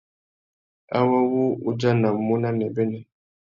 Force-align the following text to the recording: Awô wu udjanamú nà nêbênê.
Awô 0.97 1.17
wu 1.33 1.43
udjanamú 1.69 2.33
nà 2.41 2.49
nêbênê. 2.59 2.99